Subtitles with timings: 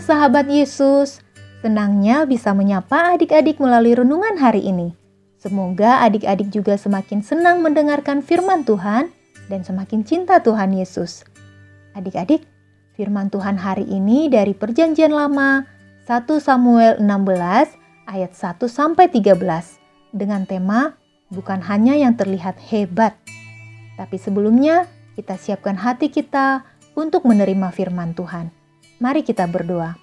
[0.00, 1.24] sahabat Yesus,
[1.64, 4.92] senangnya bisa menyapa adik-adik melalui renungan hari ini.
[5.40, 9.12] Semoga adik-adik juga semakin senang mendengarkan firman Tuhan
[9.48, 11.24] dan semakin cinta Tuhan Yesus.
[11.96, 12.44] Adik-adik,
[12.96, 15.64] firman Tuhan hari ini dari Perjanjian Lama
[16.04, 19.36] 1 Samuel 16 ayat 1 sampai 13
[20.12, 20.96] dengan tema
[21.28, 23.16] bukan hanya yang terlihat hebat,
[23.98, 24.86] tapi sebelumnya
[25.16, 26.62] kita siapkan hati kita
[26.96, 28.65] untuk menerima firman Tuhan.
[28.96, 30.00] Mari kita berdoa.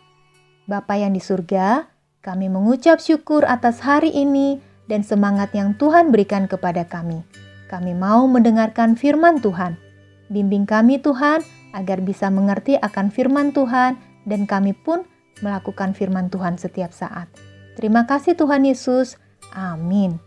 [0.70, 1.90] Bapa yang di surga,
[2.22, 7.26] kami mengucap syukur atas hari ini dan semangat yang Tuhan berikan kepada kami.
[7.74, 9.82] Kami mau mendengarkan firman Tuhan.
[10.30, 11.42] Bimbing kami Tuhan
[11.74, 13.98] agar bisa mengerti akan firman Tuhan
[14.30, 15.10] dan kami pun
[15.42, 17.26] melakukan firman Tuhan setiap saat.
[17.74, 19.18] Terima kasih Tuhan Yesus.
[19.58, 20.22] Amin.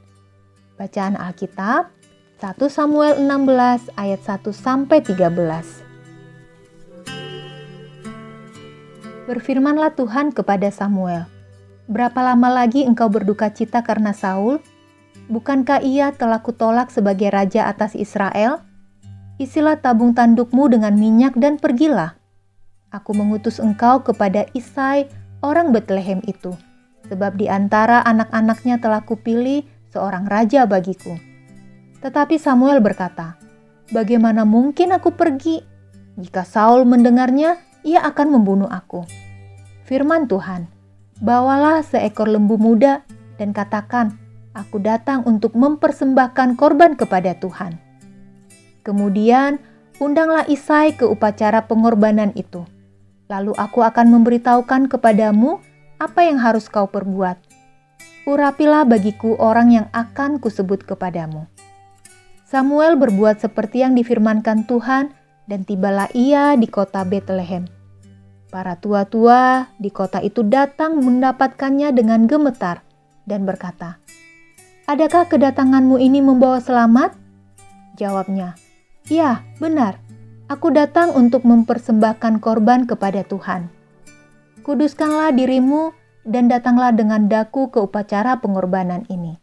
[0.75, 1.95] Bacaan Alkitab
[2.43, 5.86] 1 Samuel 16 ayat 1 sampai 13.
[9.27, 11.27] Berfirmanlah Tuhan kepada Samuel,
[11.91, 14.63] Berapa lama lagi engkau berduka cita karena Saul?
[15.27, 18.63] Bukankah ia telah kutolak sebagai raja atas Israel?
[19.43, 22.15] Isilah tabung tandukmu dengan minyak dan pergilah.
[22.95, 25.11] Aku mengutus engkau kepada Isai,
[25.43, 26.55] orang Bethlehem itu,
[27.11, 31.19] sebab di antara anak-anaknya telah kupilih seorang raja bagiku.
[31.99, 33.35] Tetapi Samuel berkata,
[33.91, 35.67] Bagaimana mungkin aku pergi?
[36.15, 39.07] Jika Saul mendengarnya, ia akan membunuh aku.
[39.87, 40.67] Firman Tuhan,
[41.23, 43.07] bawalah seekor lembu muda
[43.39, 44.19] dan katakan,
[44.59, 47.79] aku datang untuk mempersembahkan korban kepada Tuhan.
[48.83, 49.63] Kemudian,
[50.03, 52.67] undanglah Isai ke upacara pengorbanan itu.
[53.31, 55.63] Lalu aku akan memberitahukan kepadamu
[56.03, 57.39] apa yang harus kau perbuat.
[58.27, 61.47] Urapilah bagiku orang yang akan kusebut kepadamu.
[62.47, 65.15] Samuel berbuat seperti yang difirmankan Tuhan,
[65.47, 67.76] dan tibalah ia di kota Bethlehem.
[68.57, 72.81] Para tua-tua di kota itu datang mendapatkannya dengan gemetar
[73.29, 74.01] dan berkata,
[74.89, 77.13] "Adakah kedatanganmu ini membawa selamat?"
[78.01, 78.57] Jawabnya,
[79.13, 80.01] "Ya, benar.
[80.49, 83.69] Aku datang untuk mempersembahkan korban kepada Tuhan.
[84.65, 85.93] Kuduskanlah dirimu
[86.25, 89.37] dan datanglah dengan daku ke upacara pengorbanan ini."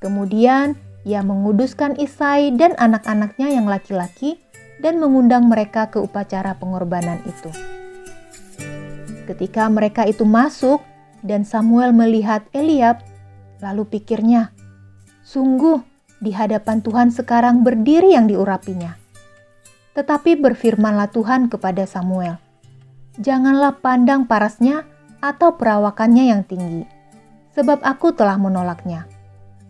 [0.00, 4.40] Kemudian ia menguduskan Isai dan anak-anaknya yang laki-laki
[4.80, 7.52] dan mengundang mereka ke upacara pengorbanan itu.
[9.28, 10.80] Ketika mereka itu masuk
[11.20, 13.04] dan Samuel melihat Eliab,
[13.60, 14.56] lalu pikirnya,
[15.20, 15.84] "Sungguh
[16.16, 18.96] di hadapan Tuhan sekarang berdiri yang diurapinya."
[19.92, 22.40] Tetapi berfirmanlah Tuhan kepada Samuel,
[23.20, 24.88] "Janganlah pandang parasnya
[25.20, 26.88] atau perawakannya yang tinggi,
[27.52, 29.04] sebab aku telah menolaknya.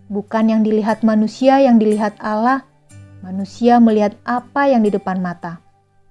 [0.07, 2.63] Bukan yang dilihat manusia yang dilihat Allah,
[3.27, 5.59] manusia melihat apa yang di depan mata,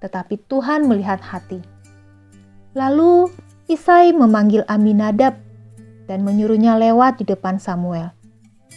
[0.04, 1.77] tetapi Tuhan melihat hati."
[2.76, 3.32] Lalu
[3.68, 5.36] Isai memanggil Aminadab
[6.08, 8.16] dan menyuruhnya lewat di depan Samuel.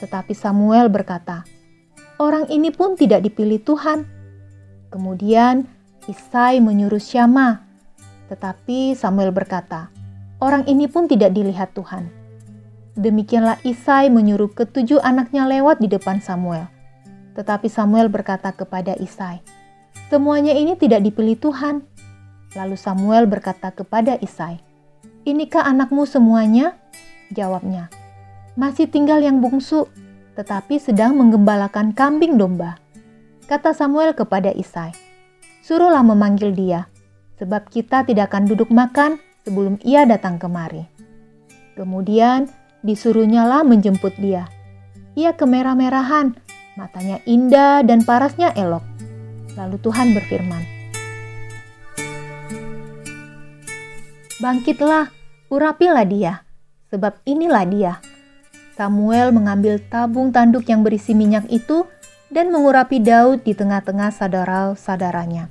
[0.04, 1.48] Tetapi Samuel berkata,
[2.20, 4.04] "Orang ini pun tidak dipilih Tuhan."
[4.92, 5.64] Kemudian
[6.12, 7.64] Isai menyuruh Syama,
[8.28, 9.88] tetapi Samuel berkata,
[10.44, 12.12] "Orang ini pun tidak dilihat Tuhan."
[12.96, 16.68] Demikianlah Isai menyuruh ketujuh anaknya lewat di depan Samuel.
[17.36, 19.40] Tetapi Samuel berkata kepada Isai,
[20.12, 21.91] "Semuanya ini tidak dipilih Tuhan."
[22.52, 24.60] Lalu Samuel berkata kepada Isai,
[25.24, 26.76] "Inikah anakmu semuanya?"
[27.32, 27.88] Jawabnya,
[28.60, 29.88] "Masih tinggal yang bungsu,
[30.36, 32.76] tetapi sedang menggembalakan kambing domba."
[33.48, 34.92] Kata Samuel kepada Isai,
[35.64, 36.92] "Suruhlah memanggil dia,
[37.40, 39.16] sebab kita tidak akan duduk makan
[39.48, 40.84] sebelum ia datang kemari."
[41.80, 42.52] Kemudian
[42.84, 44.52] disuruhnyalah menjemput dia.
[45.16, 46.36] Ia kemerah-merahan,
[46.76, 48.84] matanya indah dan parasnya elok.
[49.56, 50.81] Lalu Tuhan berfirman,
[54.42, 55.14] Bangkitlah,
[55.54, 56.42] urapilah dia,
[56.90, 57.94] sebab inilah dia.
[58.74, 61.86] Samuel mengambil tabung tanduk yang berisi minyak itu
[62.34, 65.46] dan mengurapi Daud di tengah-tengah saudara-saudaranya.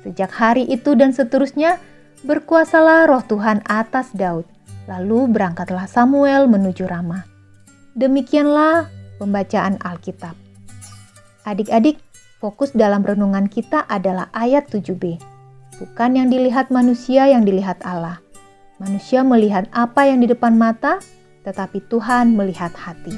[0.00, 1.76] Sejak hari itu dan seterusnya,
[2.24, 4.48] berkuasalah roh Tuhan atas Daud.
[4.88, 7.28] Lalu berangkatlah Samuel menuju Rama.
[7.92, 8.88] Demikianlah
[9.20, 10.32] pembacaan Alkitab.
[11.44, 12.00] Adik-adik,
[12.40, 15.20] fokus dalam renungan kita adalah ayat 7b.
[15.78, 18.18] Bukan yang dilihat manusia yang dilihat Allah.
[18.82, 20.98] Manusia melihat apa yang di depan mata,
[21.46, 23.14] tetapi Tuhan melihat hati.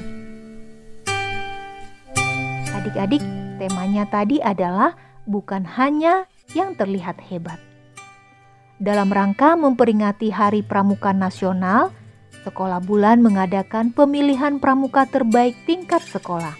[2.77, 3.21] Adik-adik,
[3.57, 4.93] temanya tadi adalah
[5.25, 7.57] bukan hanya yang terlihat hebat.
[8.77, 11.89] Dalam rangka memperingati Hari Pramuka Nasional,
[12.41, 16.57] Sekolah Bulan mengadakan pemilihan pramuka terbaik tingkat sekolah.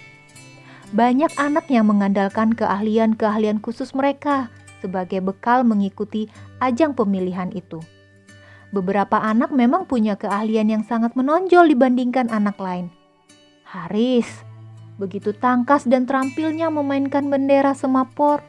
[0.94, 4.50] Banyak anak yang mengandalkan keahlian-keahlian khusus mereka
[4.82, 6.26] sebagai bekal mengikuti
[6.58, 7.78] ajang pemilihan itu.
[8.72, 12.88] beberapa anak memang punya keahlian yang sangat menonjol dibandingkan anak lain.
[13.68, 14.26] Haris
[14.96, 18.44] begitu tangkas dan terampilnya memainkan bendera semapor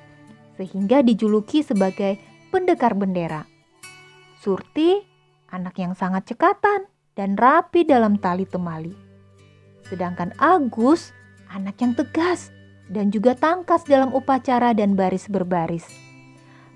[0.56, 2.20] sehingga dijuluki sebagai
[2.52, 3.48] pendekar bendera.
[4.44, 5.00] Surti,
[5.52, 8.92] anak yang sangat cekatan dan rapi dalam tali temali.
[9.88, 11.16] Sedangkan Agus,
[11.52, 12.52] anak yang tegas
[12.92, 15.88] dan juga tangkas dalam upacara dan baris berbaris.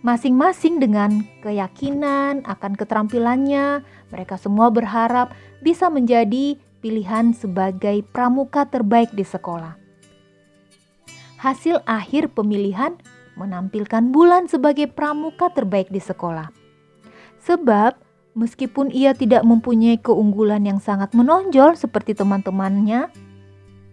[0.05, 3.81] Masing-masing dengan keyakinan akan keterampilannya,
[4.13, 5.33] mereka semua berharap
[5.65, 6.53] bisa menjadi
[6.85, 9.73] pilihan sebagai pramuka terbaik di sekolah.
[11.41, 12.97] Hasil akhir pemilihan
[13.37, 16.49] menampilkan Bulan sebagai pramuka terbaik di sekolah.
[17.45, 17.97] Sebab
[18.37, 23.09] meskipun ia tidak mempunyai keunggulan yang sangat menonjol seperti teman-temannya,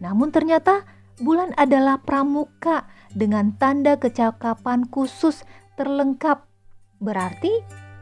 [0.04, 0.84] namun ternyata
[1.14, 6.46] Bulan adalah pramuka dengan tanda kecakapan khusus terlengkap.
[6.98, 7.50] Berarti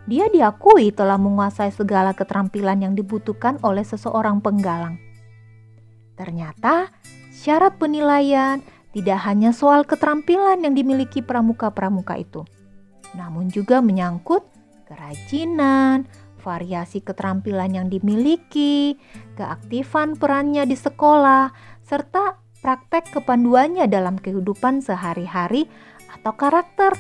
[0.07, 4.99] dia diakui telah menguasai segala keterampilan yang dibutuhkan oleh seseorang penggalang.
[6.19, 6.91] Ternyata
[7.31, 8.61] syarat penilaian
[8.93, 12.45] tidak hanya soal keterampilan yang dimiliki pramuka-pramuka itu,
[13.17, 14.45] namun juga menyangkut
[14.85, 16.05] kerajinan,
[16.43, 19.01] variasi keterampilan yang dimiliki,
[19.39, 25.71] keaktifan perannya di sekolah, serta praktek kepanduannya dalam kehidupan sehari-hari
[26.21, 26.93] atau karakter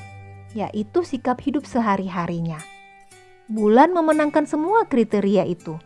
[0.52, 2.60] yaitu sikap hidup sehari-harinya.
[3.48, 5.76] Bulan memenangkan semua kriteria itu.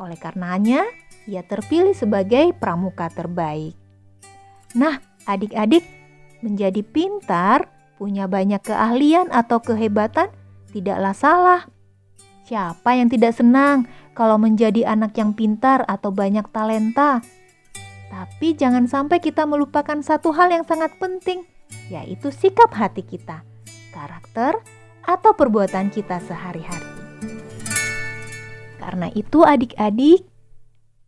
[0.00, 0.86] Oleh karenanya,
[1.28, 3.76] ia terpilih sebagai pramuka terbaik.
[4.72, 5.84] Nah, adik-adik,
[6.40, 7.68] menjadi pintar,
[8.00, 10.32] punya banyak keahlian atau kehebatan
[10.72, 11.60] tidaklah salah.
[12.48, 13.86] Siapa yang tidak senang
[14.16, 17.22] kalau menjadi anak yang pintar atau banyak talenta?
[18.12, 21.44] Tapi jangan sampai kita melupakan satu hal yang sangat penting,
[21.88, 23.51] yaitu sikap hati kita
[23.92, 24.56] karakter,
[25.04, 26.88] atau perbuatan kita sehari-hari.
[28.82, 30.26] Karena itu, adik-adik,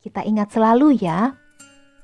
[0.04, 1.34] kita ingat selalu ya,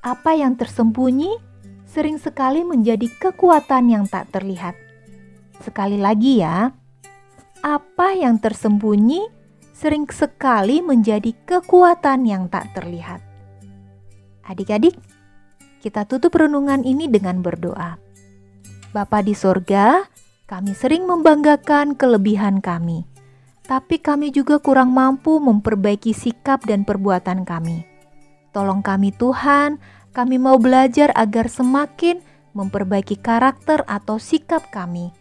[0.01, 1.37] apa yang tersembunyi
[1.85, 4.73] sering sekali menjadi kekuatan yang tak terlihat.
[5.61, 6.73] Sekali lagi, ya,
[7.61, 9.29] apa yang tersembunyi
[9.77, 13.21] sering sekali menjadi kekuatan yang tak terlihat.
[14.45, 14.97] Adik-adik,
[15.81, 17.97] kita tutup renungan ini dengan berdoa.
[18.91, 20.03] Bapa di sorga,
[20.51, 23.07] kami sering membanggakan kelebihan kami,
[23.63, 27.87] tapi kami juga kurang mampu memperbaiki sikap dan perbuatan kami.
[28.51, 29.79] Tolong kami, Tuhan.
[30.11, 32.19] Kami mau belajar agar semakin
[32.51, 35.15] memperbaiki karakter atau sikap kami,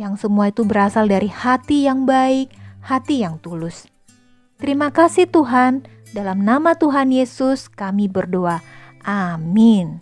[0.00, 2.48] yang semua itu berasal dari hati yang baik,
[2.80, 3.84] hati yang tulus.
[4.56, 5.84] Terima kasih, Tuhan.
[6.16, 8.64] Dalam nama Tuhan Yesus, kami berdoa.
[9.04, 10.00] Amin.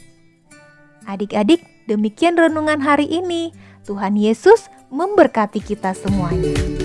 [1.02, 3.50] Adik-adik, demikian renungan hari ini.
[3.86, 6.75] Tuhan Yesus memberkati kita semuanya.